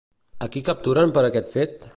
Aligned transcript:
A 0.45 0.47
qui 0.55 0.63
capturen 0.71 1.15
per 1.19 1.27
aquest 1.29 1.57
fet? 1.59 1.87